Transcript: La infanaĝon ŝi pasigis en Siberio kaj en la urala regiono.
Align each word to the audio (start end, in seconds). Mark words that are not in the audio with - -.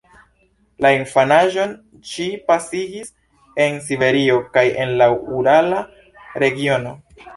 La 0.83 0.89
infanaĝon 0.99 1.75
ŝi 2.11 2.25
pasigis 2.47 3.13
en 3.67 3.77
Siberio 3.91 4.41
kaj 4.57 4.65
en 4.87 4.95
la 5.03 5.11
urala 5.41 5.85
regiono. 6.47 6.97